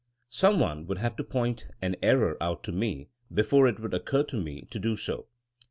[0.31, 4.23] Some one would have to point an error out to me before it would occur
[4.23, 5.27] to me to do so.